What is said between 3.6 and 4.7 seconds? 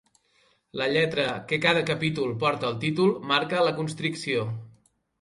la constricció.